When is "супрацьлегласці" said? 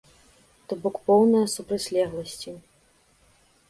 1.59-2.59